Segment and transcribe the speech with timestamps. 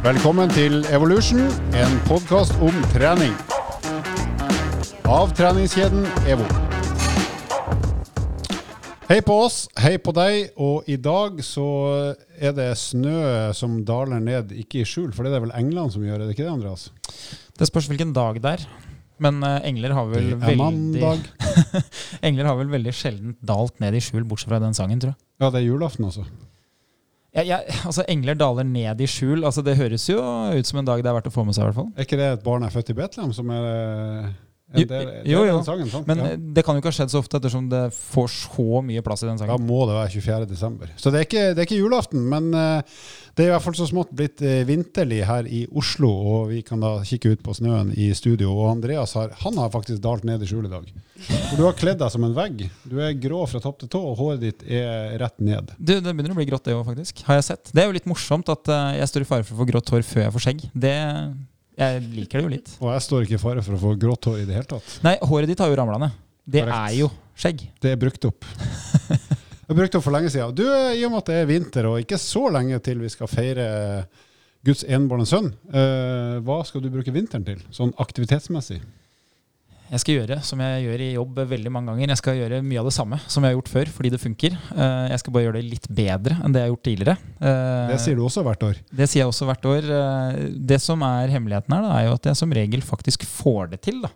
[0.00, 1.42] Velkommen til Evolution,
[1.76, 3.34] en podkast om trening.
[5.04, 6.46] Av treningskjeden EVO.
[9.10, 11.66] Hei på oss, hei på deg, og i dag så
[12.40, 16.06] er det snø som daler ned, ikke i skjul, for det er vel England som
[16.08, 16.88] gjør det, ikke det, Andreas?
[17.60, 18.64] Det spørs hvilken dag det er.
[19.20, 21.12] Men eh, engler har vel veldig.
[22.30, 25.20] Engler har vel veldig sjelden dalt ned i skjul, bortsett fra den sangen, tror jeg.
[25.44, 26.24] Ja, det er julaften også.
[27.34, 29.44] Ja, jeg- altså, engler daler ned i skjul.
[29.44, 31.62] Altså, det høres jo ut som en dag det er verdt å få med seg,
[31.62, 31.92] i hvert fall.
[31.96, 34.32] Er ikke det et barn er født i Betlehem som er
[34.70, 36.06] Jo, jo, sangen, sant?
[36.06, 36.34] Men ja.
[36.38, 39.28] det kan jo ikke ha skjedd så ofte, ettersom det får så mye plass i
[39.28, 39.56] den sangen.
[39.56, 40.46] Da må det være 24.
[40.50, 40.92] desember.
[41.00, 43.00] Så det er ikke, det er ikke julaften, men eh,
[43.34, 46.60] det er i hvert fall så smått blitt eh, vinterlig her i Oslo, og vi
[46.66, 48.52] kan da kikke ut på snøen i studio.
[48.52, 50.86] Og Andreas har, han har faktisk dalt ned i skjul i dag.
[51.18, 52.62] For du har kledd deg som en vegg.
[52.86, 55.74] Du er grå fra topp til tå, og håret ditt er rett ned.
[55.78, 57.24] Du, det begynner å bli grått, det òg, faktisk.
[57.26, 57.74] Har jeg sett.
[57.74, 59.94] Det er jo litt morsomt at eh, jeg står i fare for å få grått
[59.96, 60.66] hår før jeg får skjegg.
[60.86, 60.96] Det,
[61.80, 62.72] jeg liker det jo litt.
[62.80, 64.96] Og jeg står ikke i fare for å få grått hår i det hele tatt.
[65.06, 66.18] Nei, håret ditt har jo ramla ned.
[66.50, 66.80] Det Correct.
[66.90, 67.62] er jo skjegg.
[67.80, 68.44] Det er brukt opp.
[69.70, 70.50] Det er brukt opp for lenge siden.
[70.58, 73.10] Du, eh, I og med at det er vinter, og ikke så lenge til vi
[73.12, 73.66] skal feire
[74.66, 78.80] Guds enbårne sønn, eh, hva skal du bruke vinteren til, sånn aktivitetsmessig?
[79.90, 82.12] Jeg skal gjøre som jeg gjør i jobb veldig mange ganger.
[82.12, 84.54] Jeg skal gjøre mye av det samme som jeg har gjort før, fordi det funker.
[84.70, 87.16] Eh, Jeg skal bare gjøre det litt bedre enn det jeg har gjort tidligere.
[87.40, 88.78] Eh, Det sier du også hvert år.
[89.00, 89.88] Det sier jeg også hvert år.
[89.96, 90.38] Eh,
[90.70, 93.80] Det som er hemmeligheten her, da, er jo at jeg som regel faktisk får det
[93.82, 93.98] til.
[94.06, 94.12] Da.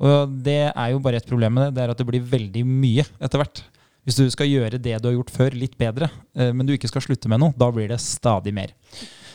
[0.00, 2.64] Og det er jo bare et problem med det, det er at det blir veldig
[2.64, 3.62] mye etter hvert.
[4.08, 7.02] Hvis du skal gjøre det du har gjort før, litt bedre, men du ikke skal
[7.04, 8.72] slutte med noe, da blir det stadig mer.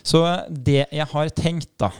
[0.01, 1.91] Så det jeg har tenkt, da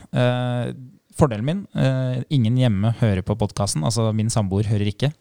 [1.16, 3.84] Fordelen min eh, ingen hjemme hører på podkasten.
[3.86, 5.12] Altså min samboer hører ikke.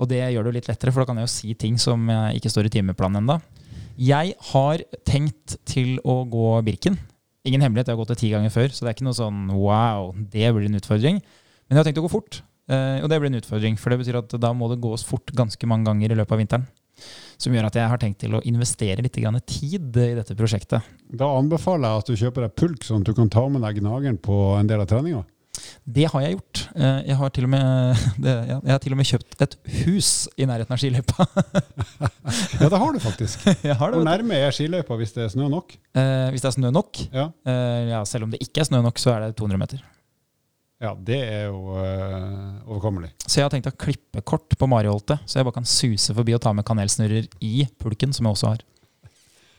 [0.00, 2.06] Og det gjør det jo litt lettere, for da kan jeg jo si ting som
[2.08, 3.36] ikke står i timeplanen ennå.
[4.00, 6.96] Jeg har tenkt til å gå Birken.
[7.44, 9.48] Ingen hemmelighet, jeg har gått det ti ganger før, så det er ikke noe sånn
[9.52, 11.20] wow, det blir en utfordring.
[11.20, 13.78] Men jeg har tenkt å gå fort, eh, og det blir en utfordring.
[13.80, 16.40] For det betyr at da må det gås fort ganske mange ganger i løpet av
[16.42, 16.66] vinteren.
[17.40, 19.16] Som gjør at jeg har tenkt til å investere litt
[19.48, 20.84] tid i dette prosjektet.
[21.08, 23.80] Da anbefaler jeg at du kjøper deg pulk, sånn at du kan ta med deg
[23.80, 25.22] gnageren på en del av treninga.
[25.84, 26.62] Det har jeg gjort.
[26.76, 30.10] Eh, Jeg har til og med, det, jeg har til og med kjøpt et hus
[30.36, 31.26] i nærheten av skiløypa.
[32.60, 33.46] Ja, det har du faktisk.
[33.70, 35.72] Jeg har det, Hvor nærme er skiløypa hvis det er snø nok?
[35.96, 38.80] Eh, Hvis det er snø nok, Ja, eh, ja, selv om det ikke er snø
[38.84, 39.80] nok, så er det 200 meter.
[40.80, 43.10] ja det er jo øh, overkommelig.
[43.26, 46.32] Så jeg har tenkt å klippe kort på Mariholtet, så jeg bare kan suse forbi
[46.36, 48.62] og ta med kanelsnurrer i pulken, som jeg også har.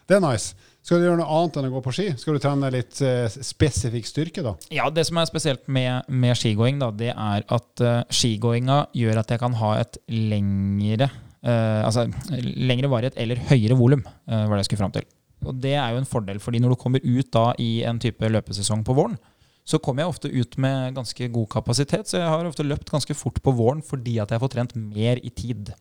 [0.09, 0.55] Det er nice.
[0.81, 2.07] Skal du gjøre noe annet enn å gå på ski?
[2.17, 4.55] Skal du trene litt eh, spesifikk styrke, da?
[4.73, 9.21] Ja, Det som er spesielt med, med skigåing, da, det er at uh, skigåinga gjør
[9.21, 11.11] at jeg kan ha et lengre
[11.45, 12.07] eh, altså
[12.41, 15.07] lengre varighet eller høyere volum, eh, var det jeg skulle fram til.
[15.41, 18.29] Og det er jo en fordel, fordi når du kommer ut da i en type
[18.29, 19.17] løpesesong på våren,
[19.65, 23.15] så kommer jeg ofte ut med ganske god kapasitet, så jeg har ofte løpt ganske
[23.17, 25.73] fort på våren fordi at jeg får trent mer i tid.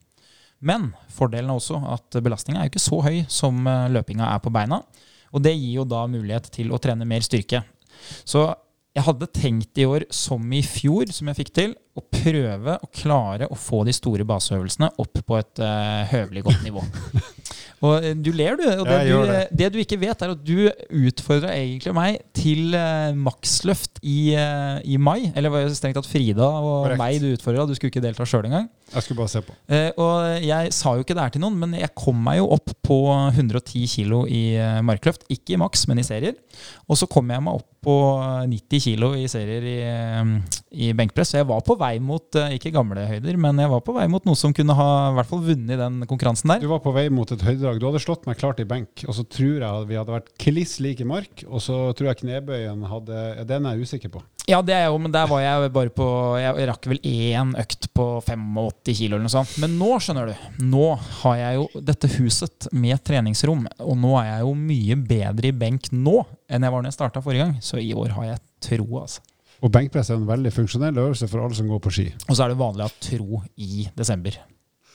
[0.60, 4.42] Men fordelen er også at belastninga er jo ikke så høy som eh, løpinga er
[4.44, 4.82] på beina.
[5.30, 7.62] Og det gir jo da mulighet til å trene mer styrke.
[8.28, 8.48] Så
[8.96, 12.88] jeg hadde tenkt i år, som i fjor, som jeg fikk til, å prøve å
[12.94, 16.84] klare å få de store baseøvelsene opp på et uh, høvelig godt nivå.
[17.80, 18.66] Og eh, du ler, du.
[18.80, 19.40] Og det, du, det.
[19.56, 20.68] det du ikke vet, er at du
[21.08, 25.30] utfordra egentlig meg til uh, maksløft i, uh, i mai.
[25.32, 27.00] Eller var det strengt tatt Frida og Korrekt.
[27.00, 27.64] meg du utfordra.
[27.68, 28.68] Du skulle ikke delta sjøl engang.
[28.90, 29.54] Jeg skulle bare se på.
[30.02, 32.72] Og jeg sa jo ikke det her til noen, men jeg kom meg jo opp
[32.82, 35.28] på 110 kilo i markløft.
[35.30, 36.34] Ikke i maks, men i serier.
[36.90, 37.94] Og så kom jeg meg opp på
[38.50, 39.78] 90 kilo i serier i,
[40.84, 41.32] i benkpress.
[41.32, 44.06] Så jeg var på vei mot, eh, ikke gamle høyder, men jeg var på vei
[44.10, 46.62] mot noe som kunne ha i hvert fall vunnet den konkurransen der.
[46.62, 47.80] Du var på vei mot et høydedrag.
[47.80, 50.78] Du hadde slått meg klart i benk, og så tror jeg vi hadde vært kliss
[50.84, 54.22] like i mark, og så tror jeg knebøyen hadde ja, Den er jeg usikker på.
[54.50, 56.06] Ja, det er jeg jo, men der var jeg bare på
[56.40, 59.52] Jeg rakk vel én økt på 85 kilo eller noe sånt.
[59.62, 60.86] Men nå, skjønner du, nå
[61.22, 65.56] har jeg jo dette huset med treningsrom, og nå er jeg jo mye bedre i
[65.56, 67.58] benk nå enn jeg var når jeg starta forrige gang.
[67.62, 69.22] Så i år har jeg tro, altså.
[69.60, 72.06] Og benkpress er en veldig funksjonell øvelse for alle som går på ski.
[72.28, 74.38] Og så er det vanlig å tro i desember.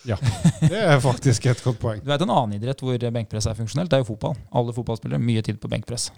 [0.05, 0.17] Ja,
[0.61, 2.01] Det er faktisk et godt poeng.
[2.03, 4.35] Du vet En annen idrett hvor benkpress er funksjonelt, det er jo fotball.
[4.53, 6.11] Alle fotballspillere mye tid på benkpress.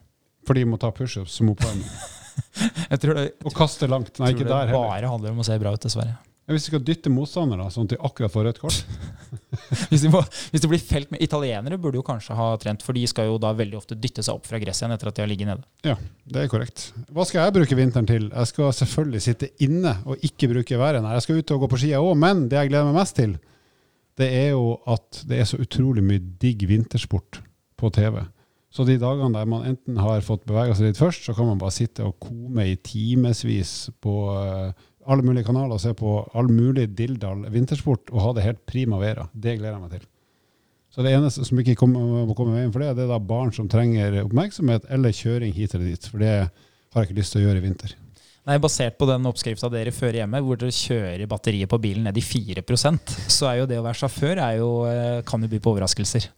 [0.48, 1.88] For de må ta pushups som oppvarming.
[2.92, 4.20] Jeg tror det, Og kaste langt.
[4.22, 4.76] Nei, ikke der heller.
[4.76, 6.16] Det bare handler om å se bra ut, dessverre.
[6.48, 8.78] Ja, Hvis vi skal dytte motstandere, sånn de akkurat får rødt kort
[9.92, 10.22] Hvis de, må,
[10.54, 13.36] hvis de blir felt med Italienere burde jo kanskje ha trent, for de skal jo
[13.42, 15.68] da veldig ofte dytte seg opp fra gresset igjen etter at de har ligget nede.
[15.84, 16.86] Ja, det er korrekt.
[17.12, 18.30] Hva skal jeg bruke vinteren til?
[18.32, 21.04] Jeg skal selvfølgelig sitte inne og ikke bruke været.
[21.04, 23.18] Nei, jeg skal ut og gå på ski òg, men det jeg gleder meg mest
[23.20, 23.36] til,
[24.18, 27.42] det er jo at det er så utrolig mye digg vintersport
[27.78, 28.22] på TV.
[28.72, 31.60] Så de dagene der man enten har fått bevega seg litt først, så kan man
[31.60, 34.72] bare sitte og kome i timevis på uh,
[35.08, 39.00] alle mulige kanaler og se på all mulig Dildal vintersport og ha det helt prima
[39.02, 39.28] vera.
[39.34, 40.08] Det gleder jeg meg til.
[40.94, 43.52] Så det eneste som ikke kommer, må komme veien for det, det er da barn
[43.54, 46.08] som trenger oppmerksomhet, eller kjøring hit eller dit.
[46.10, 47.94] For det har jeg ikke lyst til å gjøre i vinter.
[48.48, 52.18] Nei, Basert på den oppskrifta dere fører hjemme, hvor dere kjører batteriet på bilen ned
[52.18, 55.60] i 4% så er jo det å være sjåfør er jo, eh, kan jo by
[55.60, 56.30] på overraskelser.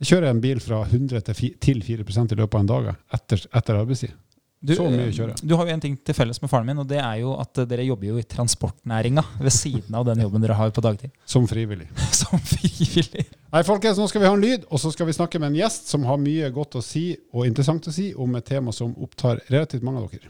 [0.00, 1.20] Jeg kjører en bil fra 100
[1.60, 4.16] til 4% i løpet av en dag etter, etter arbeidstid.
[4.60, 5.46] Du, så mye kjører jeg.
[5.48, 7.62] Du har jo en ting til felles med faren min, og det er jo at
[7.70, 11.14] dere jobber jo i transportnæringa ved siden av den jobben dere har på dagtid.
[11.32, 11.88] Som frivillig.
[12.20, 13.24] Som frivillig.
[13.54, 15.56] Nei, folkens, nå skal vi ha en lyd, og så skal vi snakke med en
[15.62, 18.92] gjest som har mye godt å si og interessant å si om et tema som
[19.00, 20.28] opptar relativt mange av dere.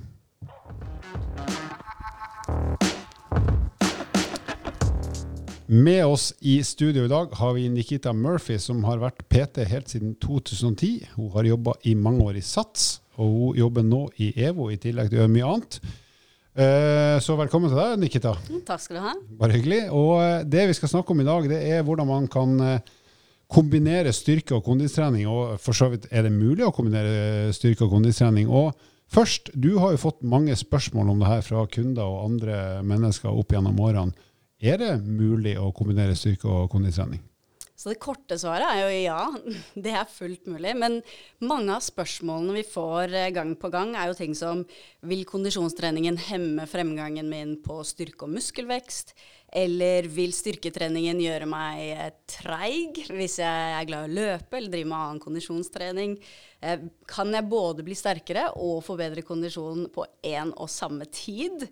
[5.66, 9.90] Med oss i studio i dag har vi Nikita Murphy, som har vært PT helt
[9.90, 11.12] siden 2010.
[11.18, 14.78] Hun har jobba i mange år i SATS, og hun jobber nå i EVO, i
[14.80, 15.80] tillegg til å gjøre mye annet.
[16.50, 18.32] Eh, så velkommen til deg, Nikita.
[18.48, 19.12] Mm, takk skal du ha.
[19.38, 19.84] Bare hyggelig.
[19.94, 22.96] Og eh, det vi skal snakke om i dag, det er hvordan man kan eh,
[23.50, 25.28] kombinere styrke- og kondistrening.
[25.30, 28.50] Og for så vidt er det mulig å kombinere styrke- og kondistrening.
[28.50, 28.74] Og
[29.10, 33.30] først, du har jo fått mange spørsmål om det her fra kunder og andre mennesker
[33.30, 34.28] opp gjennom årene.
[34.60, 37.22] Er det mulig å kombinere styrke og kondistrening?
[37.80, 39.20] Så det korte svaret er jo ja,
[39.86, 40.74] det er fullt mulig.
[40.76, 40.98] Men
[41.40, 44.66] mange av spørsmålene vi får eh, gang på gang, er jo ting som
[45.08, 49.14] vil kondisjonstreningen hemme fremgangen min på styrke og muskelvekst?
[49.62, 54.76] Eller vil styrketreningen gjøre meg eh, treig hvis jeg er glad i å løpe eller
[54.76, 56.18] driver med annen kondisjonstrening?
[56.60, 61.64] Eh, kan jeg både bli sterkere og få bedre kondisjon på én og samme tid?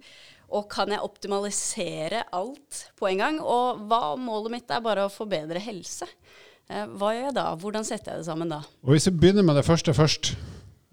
[0.48, 3.40] Og kan jeg optimalisere alt på en gang?
[3.44, 6.08] Og hva målet mitt er bare å få bedre helse.
[6.68, 7.48] Eh, hva gjør jeg da?
[7.60, 8.62] Hvordan setter jeg det sammen da?
[8.84, 10.32] Og Hvis vi begynner med det første først.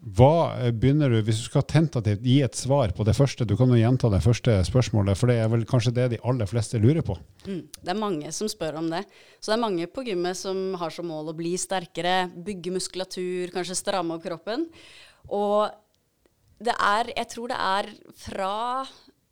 [0.06, 3.56] Hva eh, begynner du, Hvis du skal tentativt gi et svar på det første, du
[3.58, 6.80] kan jo gjenta det første spørsmålet, for det er vel kanskje det de aller fleste
[6.82, 7.16] lurer på?
[7.48, 9.02] Mm, det er mange som spør om det.
[9.40, 13.56] Så det er mange på gymmet som har som mål å bli sterkere, bygge muskulatur,
[13.56, 14.68] kanskje stramme opp kroppen.
[15.34, 15.74] Og
[16.62, 18.54] det er, jeg tror det er fra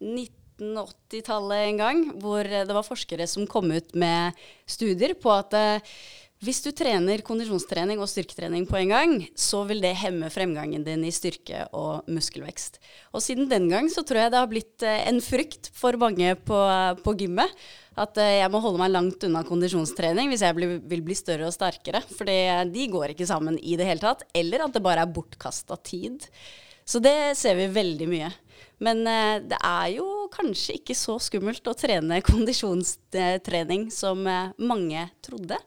[0.04, 5.96] 1980-tallet en gang, hvor det var forskere som kom ut med studier på at eh,
[6.44, 11.06] hvis du trener kondisjonstrening og styrketrening på en gang, så vil det hemme fremgangen din
[11.08, 12.82] i styrke og muskelvekst.
[13.16, 16.34] Og siden den gang så tror jeg det har blitt eh, en frykt for mange
[16.44, 16.60] på,
[17.06, 17.54] på gymmet.
[17.96, 21.48] At eh, jeg må holde meg langt unna kondisjonstrening hvis jeg blir, vil bli større
[21.48, 22.04] og sterkere.
[22.12, 24.28] For de går ikke sammen i det hele tatt.
[24.36, 26.28] Eller at det bare er bortkasta tid.
[26.86, 28.30] Så det ser vi veldig mye.
[28.84, 35.08] Men eh, det er jo kanskje ikke så skummelt å trene kondisjonstrening som eh, mange
[35.24, 35.60] trodde.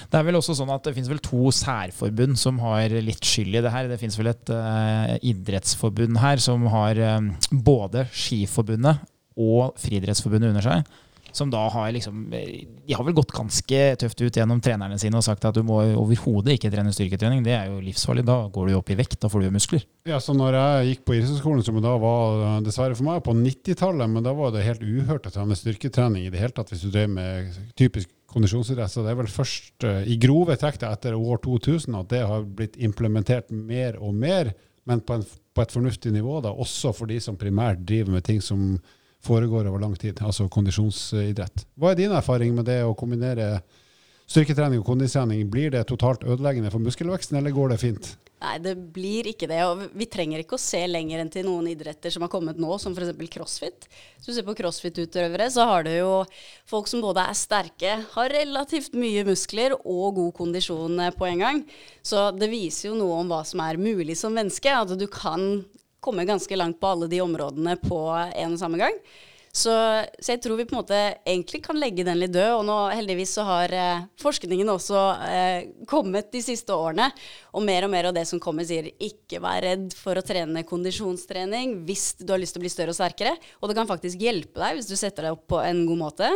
[0.00, 3.58] Det er vel også sånn at det finnes vel to særforbund som har litt skyld
[3.58, 3.90] i det her.
[3.90, 9.02] Det finnes vel et uh, idrettsforbund her som har um, både Skiforbundet
[9.40, 10.88] og Friidrettsforbundet under seg
[11.36, 15.24] som da har liksom De har vel gått ganske tøft ut gjennom trenerne sine og
[15.26, 17.42] sagt at du må overhodet ikke trene styrketrening.
[17.46, 18.26] Det er jo livsfarlig.
[18.28, 19.84] Da går du opp i vekt, da får du jo muskler.
[20.08, 24.10] Ja, så når jeg gikk på idrettshøyskolen, som da var dessverre for meg på 90-tallet,
[24.10, 26.90] men da var det helt uhørt å trene styrketrening i det hele tatt hvis du
[26.94, 28.92] drev med typisk kondisjonsidrett.
[28.92, 32.46] Så det er vel først uh, i grove trekk etter år 2000 at det har
[32.46, 34.52] blitt implementert mer og mer,
[34.88, 38.26] men på, en, på et fornuftig nivå, da, også for de som primært driver med
[38.26, 38.78] ting som
[39.24, 41.66] foregår over lang tid, altså kondisjonsidrett.
[41.76, 43.58] Hva er din erfaring med det å kombinere
[44.30, 45.44] styrketrening og kondistrening?
[45.52, 48.12] Blir det totalt ødeleggende for muskelveksten, eller går det fint?
[48.40, 49.58] Nei, det blir ikke det.
[49.68, 52.70] Og vi trenger ikke å se lenger enn til noen idretter som har kommet nå,
[52.80, 53.12] som f.eks.
[53.34, 53.88] crossfit.
[54.16, 56.14] Hvis du ser på crossfit-utøvere, så har du jo
[56.70, 61.44] folk som både er sterke, har relativt mye muskler og god kondisjon eh, på en
[61.44, 61.60] gang.
[62.00, 64.72] Så det viser jo noe om hva som er mulig som menneske.
[64.72, 65.60] At du kan
[66.00, 68.96] komme ganske langt på alle de områdene på en og samme gang.
[69.50, 69.72] Så,
[70.20, 72.52] så, jeg tror vi på en måte egentlig kan legge den litt død.
[72.60, 77.08] Og nå heldigvis så har eh, forskningen også eh, kommet de siste årene.
[77.58, 80.62] Og mer og mer av det som kommer, sier ikke vær redd for å trene
[80.68, 83.34] kondisjonstrening hvis du har lyst til å bli større og sterkere.
[83.58, 86.30] Og det kan faktisk hjelpe deg hvis du setter deg opp på en god måte.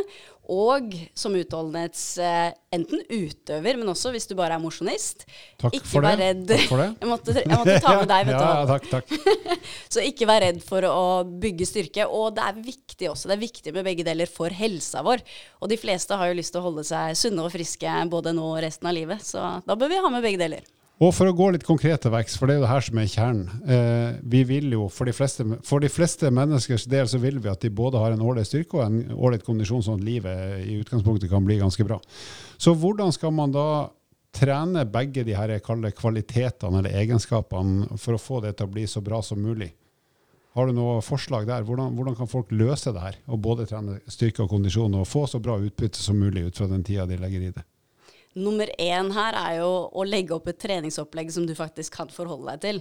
[0.52, 5.24] Og som utholdenhets eh, enten utøver, men også hvis du bare er mosjonist.
[5.70, 6.26] Ikke vær det.
[6.26, 6.44] redd.
[6.50, 6.88] Takk for det.
[7.00, 8.44] Jeg måtte, jeg måtte ta med deg, vet du.
[8.50, 9.56] ja, takk, takk.
[9.94, 12.08] så ikke vær redd for å bygge styrke.
[12.10, 13.30] Og det er viktig også.
[13.30, 15.24] Det er viktig med begge deler for helsa vår.
[15.64, 18.46] Og de fleste har jo lyst til å holde seg sunne og friske både nå
[18.52, 19.24] og resten av livet.
[19.24, 20.73] Så da bør vi ha med begge deler.
[21.02, 22.98] Og for å gå litt konkret til vekst, for det er jo det her som
[23.00, 23.48] er kjernen.
[23.66, 27.50] Eh, vi vil jo, for de, fleste, for de, fleste, menneskers del så vil vi
[27.50, 30.78] at de både har en ålreit styrke og en ålreit kondisjon, sånn at livet i
[30.84, 31.98] utgangspunktet kan bli ganske bra.
[32.62, 33.66] Så hvordan skal man da
[34.34, 38.86] trene begge de her kalde kvalitetene eller egenskapene for å få det til å bli
[38.90, 39.72] så bra som mulig?
[40.54, 41.66] Har du noe forslag der?
[41.66, 43.16] Hvordan, hvordan kan folk løse det her?
[43.26, 46.70] Og både trene styrke og kondisjon og få så bra utbytte som mulig ut fra
[46.70, 47.64] den tida de legger i det?
[48.34, 52.50] Nummer én her er jo å legge opp et treningsopplegg som du faktisk kan forholde
[52.50, 52.80] deg til.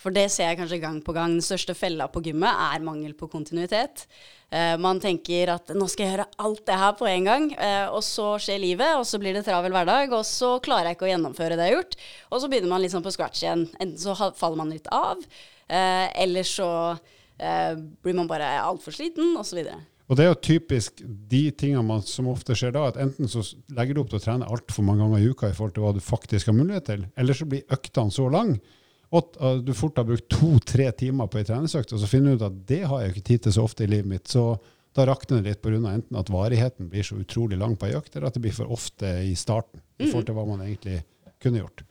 [0.00, 1.34] For det ser jeg kanskje gang på gang.
[1.36, 4.06] Den største fella på gymmet er mangel på kontinuitet.
[4.48, 7.86] Eh, man tenker at nå skal jeg gjøre alt det her på en gang, eh,
[7.92, 11.10] og så skjer livet, og så blir det travel hverdag, og så klarer jeg ikke
[11.10, 11.98] å gjennomføre det jeg har gjort.
[12.30, 13.66] Og så begynner man liksom på scratch igjen.
[13.76, 15.20] Enten så faller man litt av,
[15.68, 16.70] eh, eller så
[17.34, 19.58] blir man bare altfor sliten, osv.
[20.04, 23.40] Og det er jo typisk de tingene man, som ofte skjer da, at enten så
[23.72, 25.94] legger du opp til å trene altfor mange ganger i uka i forhold til hva
[25.96, 28.58] du faktisk har mulighet til, eller så blir øktene så lang
[29.14, 32.48] at du fort har brukt to-tre timer på ei treningsøkt, og så finner du ut
[32.48, 34.26] at det har jeg ikke tid til så ofte i livet mitt.
[34.28, 34.56] Så
[34.94, 35.78] da rakner det litt pga.
[35.92, 38.70] enten at varigheten blir så utrolig lang på ei økt, eller at det blir for
[38.74, 41.00] ofte i starten i forhold til hva man egentlig
[41.42, 41.84] kunne gjort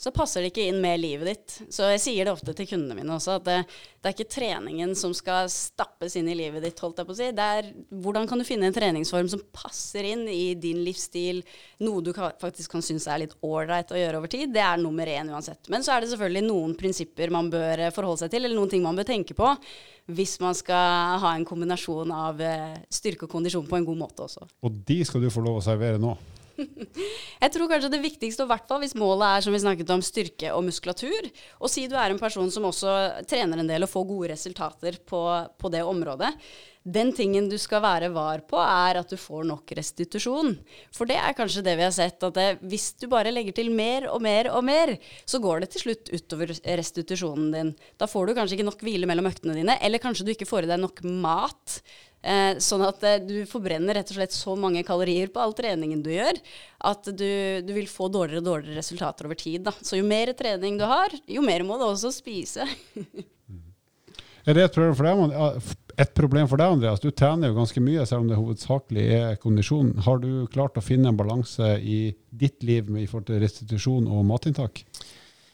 [0.00, 1.56] så passer det ikke inn med livet ditt.
[1.68, 3.56] Så jeg sier det ofte til kundene mine også, at det,
[4.00, 7.18] det, er ikke treningen som skal stappes inn i livet ditt, holdt jeg på å
[7.18, 7.28] si.
[7.36, 7.68] Det er
[8.00, 11.42] hvordan kan du finne en treningsform som passer inn i din livsstil,
[11.84, 14.54] noe du kan, faktisk kan synes er litt ålreit å gjøre over tid.
[14.56, 15.68] Det er nummer én uansett.
[15.68, 18.84] Men så er det selvfølgelig noen prinsipper man bør forholde seg til, eller noen ting
[18.86, 19.52] man bør tenke på
[20.10, 24.24] hvis man skal ha en kombinasjon av eh, styrke og kondisjon på en god måte
[24.26, 24.48] også.
[24.64, 26.16] Og de skal du få lov å servere nå?
[27.42, 30.04] Jeg tror kanskje det viktigste, og hvert fall hvis målet er som vi snakket om,
[30.04, 32.96] styrke og muskulatur, og si du er en person som også
[33.30, 35.22] trener en del og får gode resultater på,
[35.60, 36.34] på det området,
[36.80, 40.54] den tingen du skal være var på, er at du får nok restitusjon.
[40.96, 43.68] For det er kanskje det vi har sett, at det, hvis du bare legger til
[43.74, 44.94] mer og mer og mer,
[45.28, 47.74] så går det til slutt utover restitusjonen din.
[48.00, 50.64] Da får du kanskje ikke nok hvile mellom øktene dine, eller kanskje du ikke får
[50.64, 51.82] i deg nok mat.
[52.20, 56.02] Eh, sånn at eh, du forbrenner rett og slett så mange kalorier på all treningen
[56.04, 56.36] du gjør,
[56.90, 57.30] at du,
[57.64, 59.64] du vil få dårligere og dårligere resultater over tid.
[59.64, 59.72] Da.
[59.80, 62.66] Så jo mer trening du har, jo mer må du også spise.
[64.46, 65.72] er det et problem for deg,
[66.04, 67.00] et problem for deg, Andreas?
[67.00, 69.94] Du trener jo ganske mye, selv om det hovedsakelig er kondisjon.
[70.04, 74.12] Har du klart å finne en balanse i ditt liv med i forhold til restitusjon
[74.12, 74.84] og matinntak?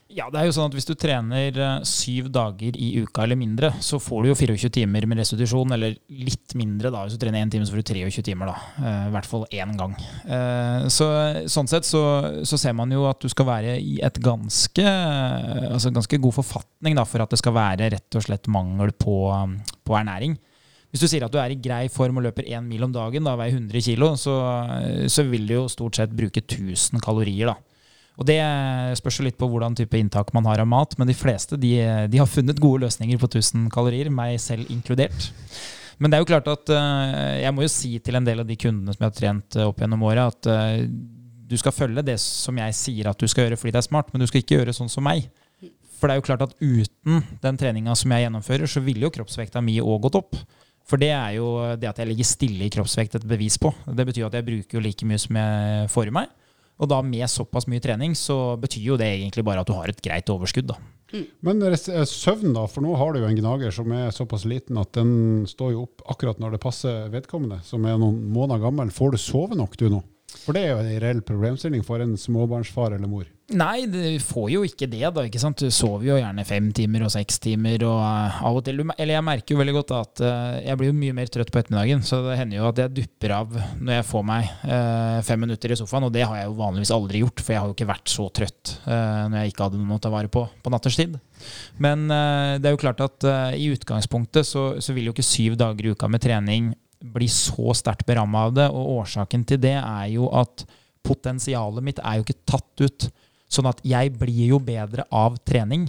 [0.07, 3.39] Ja, det er jo sånn at Hvis du trener eh, syv dager i uka eller
[3.39, 6.93] mindre, så får du jo 24 timer med restitusjon, eller litt mindre.
[6.95, 7.03] da.
[7.05, 8.53] Hvis du trener én time, så får du 23 timer.
[8.53, 8.87] da.
[8.87, 9.97] Eh, I hvert fall én gang.
[10.23, 11.11] Eh, så,
[11.51, 12.05] sånn sett så,
[12.47, 16.99] så, ser man jo at du skal være i et ganske, altså ganske god forfatning
[16.99, 19.19] da, for at det skal være rett og slett mangel på,
[19.83, 20.39] på ernæring.
[20.95, 23.27] Hvis du sier at du er i grei form og løper én mil om dagen,
[23.27, 24.39] da veier 100 kg, så,
[25.11, 27.51] så vil du jo stort sett bruke 1000 kalorier.
[27.51, 27.76] da.
[28.17, 28.39] Og Det
[28.97, 31.75] spørs jo litt på hvordan type inntak man har av mat, men de fleste de,
[32.09, 35.31] de har funnet gode løsninger på 1000 kalorier, meg selv inkludert.
[36.01, 38.49] Men det er jo klart at uh, jeg må jo si til en del av
[38.49, 40.85] de kundene som jeg har trent uh, opp gjennom året, at uh,
[41.47, 44.13] du skal følge det som jeg sier at du skal gjøre fordi det er smart,
[44.13, 45.29] men du skal ikke gjøre sånn som meg.
[45.97, 49.13] For det er jo klart at uten den treninga som jeg gjennomfører, så ville jo
[49.15, 50.41] kroppsvekta mi òg gått opp.
[50.87, 51.49] For det er jo
[51.81, 53.73] det at jeg ligger stille i kroppsvekt et bevis på.
[53.89, 56.35] Det betyr at jeg bruker jo like mye som jeg får i meg.
[56.77, 59.89] Og da med såpass mye trening, så betyr jo det egentlig bare at du har
[59.89, 60.69] et greit overskudd.
[60.73, 60.77] da.
[61.13, 61.25] Mm.
[61.47, 62.67] Men eh, søvn, da?
[62.69, 65.87] For nå har du jo en gnager som er såpass liten at den står jo
[65.87, 68.93] opp akkurat når det passer vedkommende, som er noen måneder gammel.
[68.95, 70.03] Får du sove nok du nå?
[70.45, 73.27] For det er jo en reell problemstilling for en småbarnsfar eller mor.
[73.55, 75.23] Nei, du får jo ikke det, da.
[75.23, 75.61] ikke sant?
[75.63, 77.79] Du sover jo gjerne fem timer og seks timer.
[77.87, 80.91] og uh, av og til, Eller jeg merker jo veldig godt at uh, jeg blir
[80.91, 82.03] jo mye mer trøtt på ettermiddagen.
[82.03, 85.71] Så det hender jo at jeg dupper av når jeg får meg uh, fem minutter
[85.71, 86.09] i sofaen.
[86.09, 88.27] Og det har jeg jo vanligvis aldri gjort, for jeg har jo ikke vært så
[88.35, 91.15] trøtt når jeg ikke hadde noe å ta vare på på natterstid.
[91.83, 93.25] Men det er jo klart at
[93.57, 97.75] i utgangspunktet så, så vil jo ikke syv dager i uka med trening bli så
[97.77, 98.67] sterkt beramma av det.
[98.71, 100.67] Og årsaken til det er jo at
[101.07, 103.09] potensialet mitt er jo ikke tatt ut.
[103.47, 105.87] Sånn at jeg blir jo bedre av trening.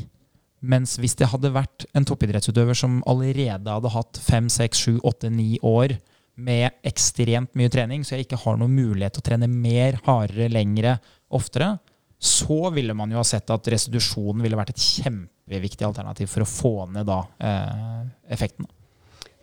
[0.68, 5.30] Mens hvis det hadde vært en toppidrettsutøver som allerede hadde hatt fem, seks, sju, åtte,
[5.34, 5.96] ni år
[6.38, 10.50] med ekstremt mye trening, så jeg ikke har noen mulighet til å trene mer, hardere,
[10.54, 10.98] lengre,
[11.34, 11.76] oftere,
[12.18, 16.50] så ville man jo ha sett at restitusjonen ville vært et kjempeviktig alternativ for å
[16.50, 18.02] få ned da eh,
[18.34, 18.70] effekten.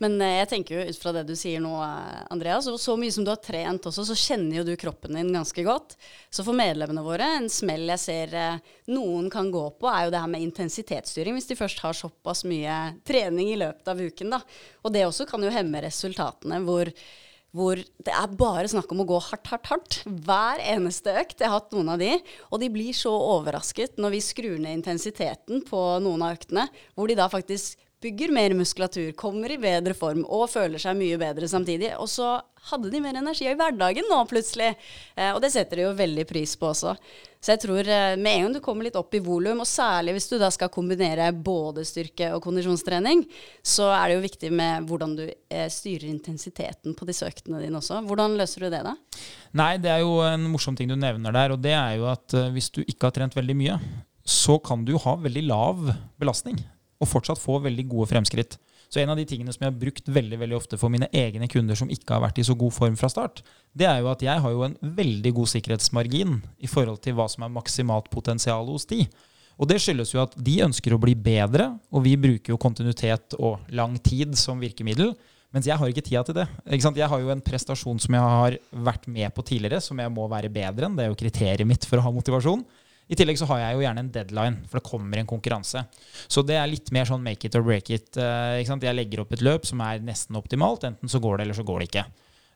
[0.05, 2.97] Men eh, jeg tenker jo ut fra det du sier nå, eh, Andreas, og så
[3.01, 5.97] mye som du har trent også, så kjenner jo du kroppen din ganske godt.
[6.29, 10.15] Så for medlemmene våre, en smell jeg ser eh, noen kan gå på, er jo
[10.15, 14.37] det her med intensitetsstyring, hvis de først har såpass mye trening i løpet av uken.
[14.37, 14.43] da.
[14.85, 16.93] Og det også kan jo hemme resultatene hvor
[17.55, 19.99] hvor det er bare snakk om å gå hardt, hardt, hardt.
[20.27, 21.39] Hver eneste økt.
[21.39, 22.11] Jeg har hatt noen av de.
[22.51, 26.67] Og de blir så overrasket når vi skrur ned intensiteten på noen av øktene,
[26.99, 31.17] hvor de da faktisk oppbygger mer muskulatur, kommer i bedre form og føler seg mye
[31.17, 31.95] bedre samtidig.
[31.97, 32.37] Og så
[32.69, 34.75] hadde de mer energi i hverdagen nå, plutselig.
[35.17, 36.93] Eh, og det setter de jo veldig pris på også.
[37.41, 40.19] Så jeg tror eh, med en gang du kommer litt opp i volum, og særlig
[40.19, 43.25] hvis du da skal kombinere både styrke og kondisjonstrening,
[43.65, 47.81] så er det jo viktig med hvordan du eh, styrer intensiteten på disse øktene dine
[47.81, 48.03] også.
[48.05, 48.93] Hvordan løser du det, da?
[49.57, 52.37] Nei, det er jo en morsom ting du nevner der, og det er jo at
[52.53, 53.81] hvis du ikke har trent veldig mye,
[54.29, 55.89] så kan du ha veldig lav
[56.21, 56.61] belastning
[57.05, 58.57] og fortsatt få veldig gode fremskritt.
[58.93, 61.49] Så en av de tingene som jeg har brukt veldig veldig ofte for mine egne
[61.51, 63.43] kunder som ikke har vært i så god form fra start,
[63.75, 67.27] det er jo at jeg har jo en veldig god sikkerhetsmargin i forhold til hva
[67.33, 69.03] som er maksimalt potensial hos de.
[69.59, 73.37] Og det skyldes jo at de ønsker å bli bedre, og vi bruker jo kontinuitet
[73.39, 75.15] og lang tid som virkemiddel.
[75.55, 76.49] Mens jeg har ikke tida til det.
[76.67, 80.27] Jeg har jo en prestasjon som jeg har vært med på tidligere, som jeg må
[80.31, 80.97] være bedre enn.
[80.99, 82.65] Det er jo kriteriet mitt for å ha motivasjon.
[83.05, 85.83] I tillegg så har jeg jo gjerne en deadline, for det kommer en konkurranse.
[86.25, 88.09] Så det er litt mer sånn make it or break it.
[88.17, 90.87] Uh, jeg legger opp et løp som er nesten optimalt.
[90.89, 92.05] Enten så går det, eller så går det ikke.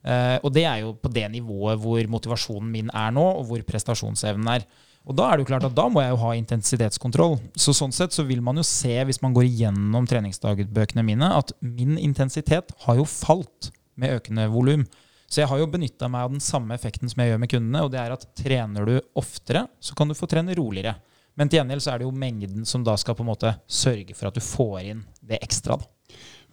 [0.08, 3.64] Uh, og det er jo på det nivået hvor motivasjonen min er nå, og hvor
[3.68, 4.64] prestasjonsevnen er.
[5.08, 7.38] Og da er det jo klart at da må jeg jo ha intensitetskontroll.
[7.56, 11.52] Så sånn sett så vil man jo se, hvis man går igjennom treningsdagbøkene mine, at
[11.64, 14.84] min intensitet har jo falt med økende volum.
[15.28, 17.84] Så jeg har jo benytta meg av den samme effekten som jeg gjør med kundene,
[17.84, 20.96] og det er at trener du oftere, så kan du få trene roligere.
[21.38, 24.16] Men til gjengjeld så er det jo mengden som da skal på en måte sørge
[24.16, 25.76] for at du får inn det ekstra.
[25.78, 25.92] da.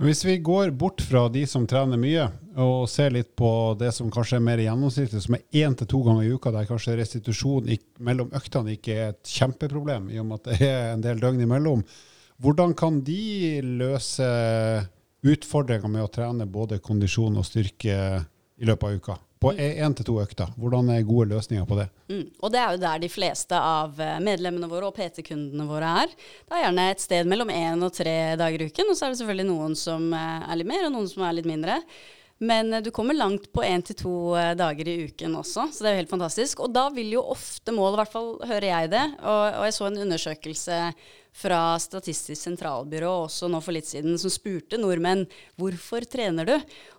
[0.03, 2.25] Hvis vi går bort fra de som trener mye,
[2.60, 6.01] og ser litt på det som kanskje er mer gjennomsnittlig, som er én til to
[6.03, 7.72] ganger i uka, der kanskje restitusjon
[8.03, 11.39] mellom øktene ikke er et kjempeproblem, i og med at det er en del døgn
[11.48, 11.86] imellom,
[12.44, 14.27] hvordan kan de løse
[15.25, 17.96] utfordringer med å trene både kondisjon og styrke
[18.58, 19.18] i løpet av uka.
[19.40, 20.50] På én til to økter.
[20.58, 21.86] Hvordan er gode løsninger på det?
[22.10, 22.24] Mm.
[22.40, 26.14] Og det er jo der de fleste av eh, medlemmene våre og PT-kundene våre er.
[26.16, 29.14] Det er gjerne et sted mellom én og tre dager i uken, og så er
[29.14, 31.82] det selvfølgelig noen som eh, er litt mer, og noen som er litt mindre.
[32.48, 34.16] Men eh, du kommer langt på én til to
[34.58, 36.64] dager i uken også, så det er jo helt fantastisk.
[36.64, 39.78] Og da vil jo ofte målet, i hvert fall hører jeg det, og, og jeg
[39.78, 40.82] så en undersøkelse
[41.36, 45.25] fra Statistisk sentralbyrå også nå for litt siden, som spurte nordmenn
[45.60, 46.53] hvorfor trener du?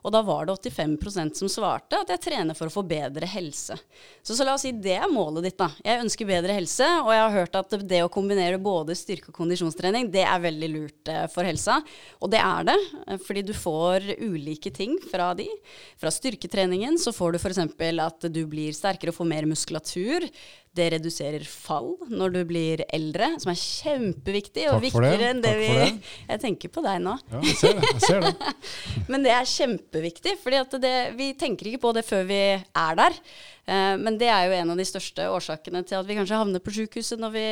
[0.04, 3.78] Og da var det 85% som svarte at jeg trener for å få bedre helse.
[4.20, 5.70] Så, så la oss si det er målet ditt, da.
[5.80, 9.40] Jeg ønsker bedre helse, og jeg har hørt at det å kombinere både styrke- og
[9.40, 11.80] kondisjonstrening, det er veldig lurt eh, for helsa.
[12.20, 15.48] Og det er det, eh, fordi du får ulike ting fra de.
[15.96, 17.64] Fra styrketreningen så får du f.eks.
[18.04, 20.28] at du blir sterkere og får mer muskulatur.
[20.76, 25.72] Det reduserer fall når du blir eldre, som er kjempeviktig og viktigere enn det vi
[25.72, 25.90] det.
[26.28, 27.16] Jeg tenker på deg nå.
[27.32, 27.90] Ja, jeg ser det.
[27.94, 28.54] Jeg ser det.
[29.10, 30.80] men det er kjempeviktig, for
[31.16, 33.20] vi tenker ikke på det før vi er der.
[33.66, 36.62] Uh, men det er jo en av de største årsakene til at vi kanskje havner
[36.62, 37.46] på sykehuset når vi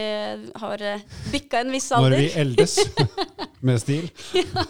[0.62, 2.14] har uh, bikka en viss alder.
[2.14, 2.76] Når vi eldes
[3.66, 4.12] med stil.
[4.38, 4.68] ja.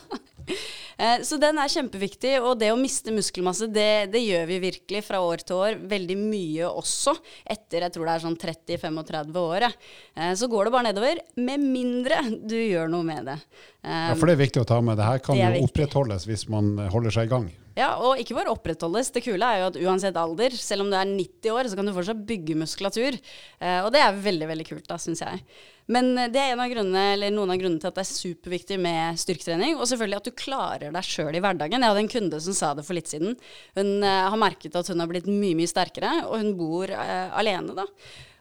[0.98, 2.36] Eh, så den er kjempeviktig.
[2.42, 5.78] Og det å miste muskelmasse, det, det, gjør vi virkelig fra år til år.
[5.90, 7.16] Veldig mye også.
[7.56, 9.68] Etter jeg tror det er sånn 30-35 år.
[9.70, 11.24] Eh, så går det bare nedover.
[11.40, 13.40] Med mindre du gjør noe med det.
[13.84, 14.96] Ja, For det er viktig å ta med.
[15.00, 17.52] Det her kan det jo opprettholdes hvis man holder seg i gang.
[17.74, 19.10] Ja, og ikke bare opprettholdes.
[19.14, 21.88] Det kule er jo at uansett alder, selv om du er 90 år, så kan
[21.88, 23.16] du fortsatt bygge muskulatur.
[23.58, 25.42] Eh, og det er veldig, veldig kult, da, syns jeg.
[25.90, 29.74] Men det er av grunnene, noen av grunnene til at det er superviktig med styrketrening.
[29.76, 31.82] Og selvfølgelig at du klarer deg sjøl i hverdagen.
[31.82, 33.34] Jeg hadde en kunde som sa det for litt siden.
[33.76, 37.34] Hun uh, har merket at hun har blitt mye, mye sterkere, og hun bor uh,
[37.36, 37.84] alene, da.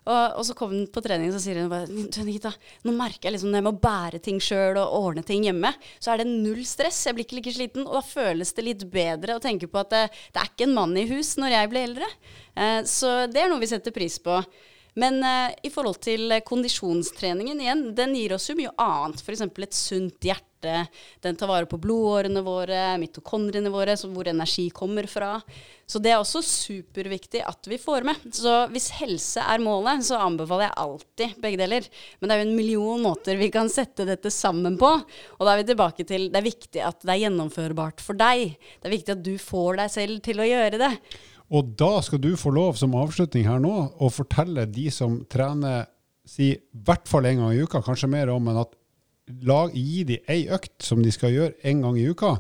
[0.04, 2.52] Og, og, så kom hun på trening og så sier hun bare Nikita,
[2.84, 6.12] nå merker jeg liksom når jeg må bære ting sjøl og ordne ting hjemme, så
[6.13, 7.06] er det null stress.
[7.08, 7.88] Jeg blir ikke like sliten.
[7.88, 10.04] Og da føles det litt bedre å tenke på at det,
[10.36, 12.13] det er ikke en mann i hus når jeg blir eldre.
[12.56, 14.42] Eh, så det er noe vi setter pris på.
[15.00, 19.24] Men eh, i forhold til kondisjonstreningen igjen, den gir oss jo mye annet.
[19.24, 19.48] F.eks.
[19.48, 20.53] et sunt hjerte.
[20.63, 25.38] Den tar vare på blodårene våre, mitokondriene våre, hvor energi kommer fra.
[25.89, 28.21] Så det er også superviktig at vi får med.
[28.34, 31.89] Så hvis helse er målet, så anbefaler jeg alltid begge deler.
[32.19, 34.89] Men det er jo en million måter vi kan sette dette sammen på.
[35.38, 38.56] Og da er vi tilbake til det er viktig at det er gjennomførbart for deg.
[38.80, 40.93] Det er viktig at du får deg selv til å gjøre det.
[41.54, 45.89] Og da skal du få lov som avslutning her nå å fortelle de som trener
[46.26, 48.71] si i hvert fall en gang i uka, kanskje mer om, men at
[49.44, 52.38] lag, gi de ei økt som de skal gjøre en gang i uka,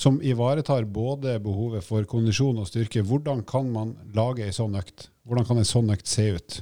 [0.00, 3.04] som ivaretar både behovet for kondisjon og styrke.
[3.04, 5.10] Hvordan kan man lage ei sånn økt?
[5.28, 6.60] Hvordan kan ei sånn økt se ut?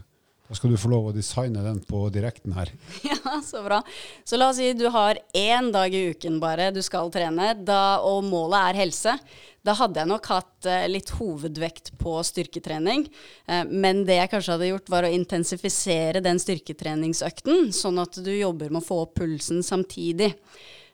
[0.49, 2.73] Da skal du få lov å designe den på direkten her.
[3.29, 3.83] Ja, så bra.
[4.25, 8.01] Så la oss si du har én dag i uken bare du skal trene, da,
[8.01, 9.12] og målet er helse.
[9.68, 13.04] Da hadde jeg nok hatt uh, litt hovedvekt på styrketrening.
[13.44, 18.33] Uh, men det jeg kanskje hadde gjort, var å intensifisere den styrketreningsøkten, sånn at du
[18.33, 20.33] jobber med å få opp pulsen samtidig.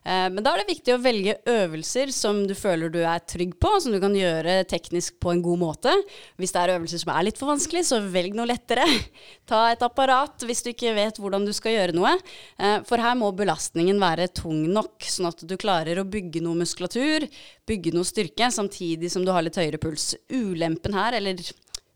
[0.05, 3.55] Eh, men da er det viktig å velge øvelser som du føler du er trygg
[3.61, 5.95] på, som du kan gjøre teknisk på en god måte.
[6.37, 8.85] Hvis det er øvelser som er litt for vanskelig, så velg noe lettere.
[9.49, 12.13] Ta et apparat hvis du ikke vet hvordan du skal gjøre noe.
[12.61, 16.61] Eh, for her må belastningen være tung nok, sånn at du klarer å bygge noe
[16.61, 17.25] muskulatur,
[17.65, 20.13] bygge noe styrke, samtidig som du har litt høyere puls.
[20.29, 21.41] Ulempen her, eller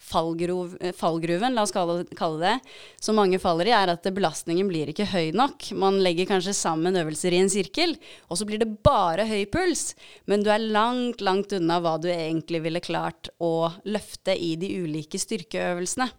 [0.10, 4.70] fallgrov, eh, fallgruven, la oss kalle, kalle, det, som mange faller i, er at belastningen
[4.70, 5.72] blir ikke høy nok.
[5.80, 7.96] Man legger kanskje sammen øvelser i en sirkel,
[8.28, 9.94] og så blir det bare høy puls,
[10.30, 14.74] men du er langt, langt unna hva du egentlig ville klart å løfte i de
[14.84, 16.10] ulike styrkeøvelsene.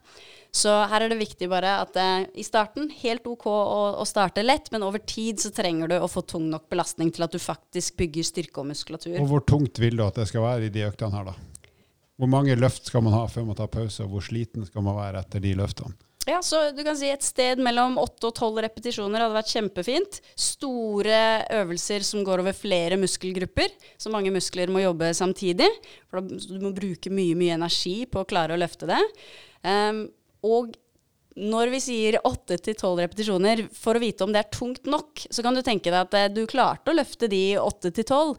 [0.50, 3.58] Så her er det viktig bare at eh, i starten, helt ok å,
[4.02, 7.26] å, starte lett, men over tid så trenger du å få tung nok belastning til
[7.26, 9.14] at du faktisk bygger styrke og muskulatur.
[9.22, 11.49] Og hvor tungt vil du at det skal være i de øktene her, da?
[12.20, 14.98] Hvor mange løft skal man ha før man tar pause, og hvor sliten skal man
[14.98, 15.96] være etter de løftene?
[16.28, 20.18] Ja, så du kan si Et sted mellom 8 og 12 repetisjoner hadde vært kjempefint.
[20.36, 21.22] Store
[21.62, 25.70] øvelser som går over flere muskelgrupper, så mange muskler må jobbe samtidig.
[26.12, 29.00] For du må bruke mye, mye energi på å klare å løfte det.
[29.64, 30.04] Um,
[30.44, 30.76] og
[31.40, 35.56] når vi sier 8-12 repetisjoner, for å vite om det er tungt nok, så kan
[35.56, 38.34] du tenke deg at eh, du klarte å løfte de 8-12,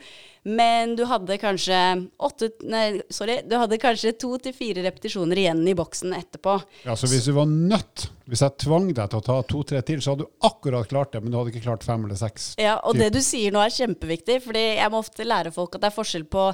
[0.53, 1.77] men du hadde kanskje
[2.21, 6.57] 8, nei, sorry, du hadde kanskje 2-4 repetisjoner igjen i boksen etterpå.
[6.85, 10.01] Ja, Så hvis du var nødt, hvis jeg tvang deg til å ta to-tre til,
[10.01, 12.51] så hadde du akkurat klart det, men du hadde ikke klart fem eller seks?
[12.61, 15.85] Ja, og det du sier nå er kjempeviktig, fordi jeg må ofte lære folk at
[15.85, 16.51] det er forskjell på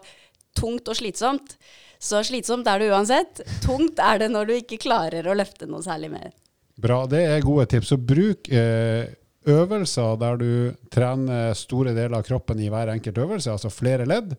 [0.57, 1.57] tungt og slitsomt.
[1.99, 3.41] Så slitsomt er det uansett.
[3.63, 6.35] Tungt er det når du ikke klarer å løfte noe særlig mer.
[6.77, 7.89] Bra, det er gode tips.
[7.93, 9.09] Så bruk eh,
[9.49, 10.51] øvelser der du
[10.93, 14.35] trener store deler av kroppen i hver enkelt øvelse, altså flere ledd.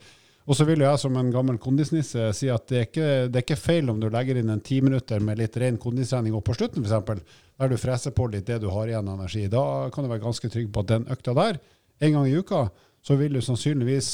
[0.48, 3.44] Og så vil jeg som en gammel kondisnisse si at det er, ikke, det er
[3.44, 6.56] ikke feil om du legger inn en ti minutter med litt ren kondistrening opp på
[6.56, 9.44] slutten, f.eks., der du freser på litt det du har igjen av energi.
[9.52, 11.58] Da kan du være ganske trygg på at den økta der,
[12.00, 12.68] en gang i uka,
[13.04, 14.12] så vil du sannsynligvis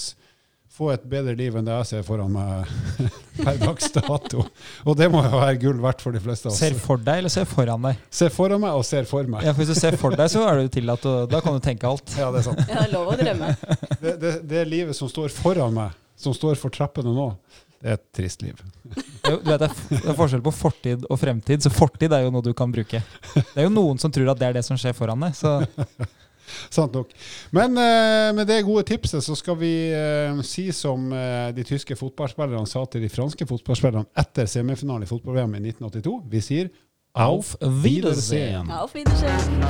[0.75, 2.71] få et bedre liv enn det jeg ser foran meg
[3.45, 4.43] per dags dato.
[4.83, 6.59] Og det må jo være gull verdt for de fleste av oss.
[6.59, 8.01] Ser for deg eller ser foran deg?
[8.11, 9.47] Ser foran meg og ser for meg.
[9.47, 11.63] Ja, for Hvis du ser for deg, så er det tillatt, og da kan du
[11.63, 12.17] tenke alt.
[12.19, 12.65] Ja, det er sant.
[12.67, 13.53] Ja, det er lov å drømme.
[14.01, 17.29] Det, det, det livet som står foran meg, som står for trappene nå,
[17.85, 18.59] det er et trist liv.
[18.89, 22.55] Du vet, det er forskjell på fortid og fremtid, så fortid er jo noe du
[22.57, 23.03] kan bruke.
[23.35, 25.39] Det er jo noen som tror at det er det som skjer foran deg.
[25.39, 25.61] så...
[26.71, 27.13] Sant nok.
[27.55, 31.97] Men uh, med det gode tipset så skal vi uh, si som uh, de tyske
[31.99, 36.19] fotballspillerne sa til de franske fotballspillerne etter semifinalen i fotball-VM i 1982.
[36.31, 36.73] Vi sier
[37.15, 38.71] Auf Wiedersehen.
[38.71, 39.63] Auf Wiedersehen.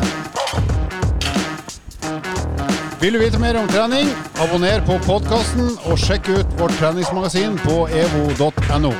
[3.00, 4.08] Vil du vite mer om trening,
[4.40, 8.94] abonner på podkasten og sjekk ut vårt treningsmagasin på evo.no.